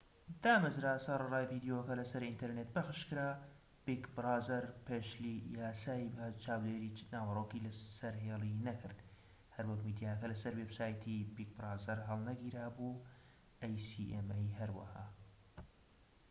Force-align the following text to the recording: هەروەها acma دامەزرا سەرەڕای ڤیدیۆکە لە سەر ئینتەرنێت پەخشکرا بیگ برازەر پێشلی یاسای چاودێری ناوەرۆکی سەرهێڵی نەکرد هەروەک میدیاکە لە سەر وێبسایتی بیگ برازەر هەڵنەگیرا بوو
هەروەها 0.03 0.23
acma 0.29 0.41
دامەزرا 0.45 0.93
سەرەڕای 1.05 1.49
ڤیدیۆکە 1.51 1.93
لە 1.99 2.05
سەر 2.11 2.21
ئینتەرنێت 2.27 2.69
پەخشکرا 2.75 3.29
بیگ 3.85 4.03
برازەر 4.15 4.63
پێشلی 4.87 5.37
یاسای 5.59 6.03
چاودێری 6.43 6.91
ناوەرۆکی 7.13 7.61
سەرهێڵی 7.99 8.59
نەکرد 8.67 8.99
هەروەک 9.55 9.79
میدیاکە 9.87 10.25
لە 10.31 10.37
سەر 10.41 10.53
وێبسایتی 10.59 11.27
بیگ 11.35 11.49
برازەر 11.57 11.99
هەڵنەگیرا 12.09 12.67
بوو 12.75 12.95